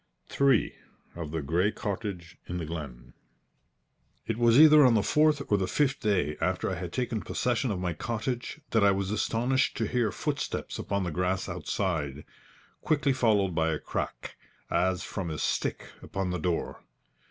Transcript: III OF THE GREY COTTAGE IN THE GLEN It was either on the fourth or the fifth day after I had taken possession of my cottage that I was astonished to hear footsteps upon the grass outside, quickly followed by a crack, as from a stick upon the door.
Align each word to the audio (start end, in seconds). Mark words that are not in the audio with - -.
III 0.31 0.73
OF 1.15 1.29
THE 1.29 1.43
GREY 1.43 1.71
COTTAGE 1.71 2.35
IN 2.47 2.57
THE 2.57 2.65
GLEN 2.65 3.13
It 4.25 4.35
was 4.35 4.59
either 4.59 4.83
on 4.83 4.95
the 4.95 5.03
fourth 5.03 5.43
or 5.51 5.59
the 5.59 5.67
fifth 5.67 5.99
day 5.99 6.37
after 6.41 6.71
I 6.71 6.73
had 6.73 6.91
taken 6.91 7.21
possession 7.21 7.69
of 7.69 7.77
my 7.77 7.93
cottage 7.93 8.61
that 8.71 8.83
I 8.83 8.89
was 8.89 9.11
astonished 9.11 9.77
to 9.77 9.85
hear 9.85 10.11
footsteps 10.11 10.79
upon 10.79 11.03
the 11.03 11.11
grass 11.11 11.47
outside, 11.47 12.25
quickly 12.81 13.13
followed 13.13 13.53
by 13.53 13.69
a 13.69 13.77
crack, 13.77 14.37
as 14.71 15.03
from 15.03 15.29
a 15.29 15.37
stick 15.37 15.91
upon 16.01 16.31
the 16.31 16.39
door. 16.39 16.83